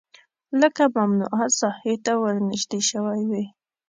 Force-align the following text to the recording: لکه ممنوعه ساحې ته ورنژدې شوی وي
لکه 0.61 0.83
ممنوعه 0.95 1.47
ساحې 1.59 1.95
ته 2.05 2.11
ورنژدې 2.23 2.79
شوی 2.91 3.21
وي 3.29 3.45